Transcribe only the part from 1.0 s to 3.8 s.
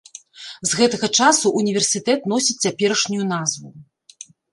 часу ўніверсітэт носіць цяперашнюю назву.